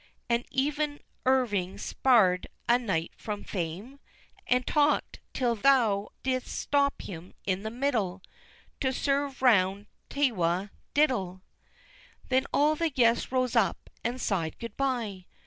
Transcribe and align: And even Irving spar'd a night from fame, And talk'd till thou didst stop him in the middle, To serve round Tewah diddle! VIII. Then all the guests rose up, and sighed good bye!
And 0.27 0.45
even 0.49 0.99
Irving 1.27 1.77
spar'd 1.77 2.47
a 2.67 2.79
night 2.79 3.11
from 3.17 3.43
fame, 3.43 3.99
And 4.47 4.65
talk'd 4.65 5.19
till 5.31 5.53
thou 5.53 6.09
didst 6.23 6.47
stop 6.47 7.03
him 7.03 7.35
in 7.45 7.61
the 7.61 7.69
middle, 7.69 8.23
To 8.79 8.91
serve 8.93 9.43
round 9.43 9.85
Tewah 10.09 10.71
diddle! 10.95 11.33
VIII. 11.33 11.91
Then 12.29 12.45
all 12.51 12.73
the 12.75 12.89
guests 12.89 13.31
rose 13.31 13.55
up, 13.55 13.91
and 14.03 14.19
sighed 14.19 14.57
good 14.57 14.75
bye! 14.75 15.27